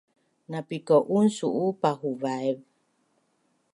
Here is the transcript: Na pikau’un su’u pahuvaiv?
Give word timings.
Na 0.51 0.59
pikau’un 0.69 1.27
su’u 1.37 1.67
pahuvaiv? 1.81 2.57